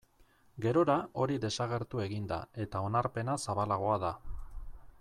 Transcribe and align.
Gerora 0.65 0.95
hori 1.25 1.35
desagertu 1.43 2.01
egin 2.05 2.25
da 2.31 2.39
eta 2.65 2.81
onarpena 2.87 3.37
zabalagoa 3.49 4.01
da. 4.09 4.13